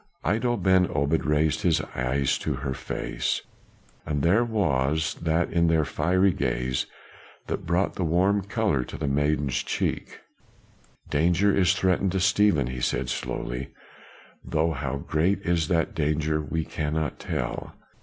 Iddo 0.25 0.57
Ben 0.57 0.87
Obed 0.89 1.23
raised 1.23 1.61
his 1.61 1.79
eyes 1.95 2.39
to 2.39 2.53
her 2.55 2.73
face, 2.73 3.43
and 4.03 4.23
there 4.23 4.43
was 4.43 5.13
that 5.21 5.53
in 5.53 5.67
their 5.67 5.85
fiery 5.85 6.31
gaze 6.31 6.87
that 7.45 7.67
brought 7.67 7.93
the 7.93 8.03
warm 8.03 8.41
color 8.41 8.83
to 8.83 8.97
the 8.97 9.07
maiden's 9.07 9.61
cheek. 9.61 10.21
"Danger 11.11 11.55
is 11.55 11.75
threatened 11.75 12.13
to 12.13 12.19
Stephen," 12.19 12.65
he 12.65 12.81
said 12.81 13.09
slowly, 13.09 13.75
"though 14.43 14.71
how 14.71 14.97
great 14.97 15.39
is 15.43 15.67
that 15.67 15.93
danger 15.93 16.41
we 16.41 16.63
cannot 16.65 17.19
tell." 17.19 17.75